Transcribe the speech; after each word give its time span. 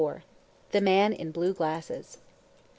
THE 0.71 0.81
MAN 0.81 1.13
IN 1.13 1.29
BLUE 1.29 1.53
GLASSES. 1.53 2.17